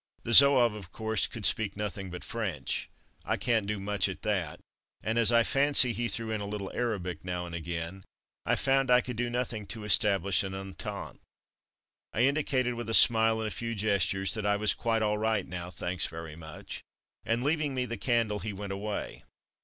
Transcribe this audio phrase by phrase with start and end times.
[0.23, 2.89] The Zouave, of course, could speak nothing but French.
[3.23, 4.59] I can't do much at that,
[5.03, 7.53] and as I fancy he Chilly Quarters 165 threw in a little Arabic now and
[7.53, 8.03] again,
[8.43, 11.19] I found I could do nothing to establish an '* entente/'
[12.13, 15.47] I indicated with a smile and a few gestures, that I was ''quite all right
[15.47, 16.81] now, thanks very much,'"
[17.23, 19.21] and leaving me the candle, he went away.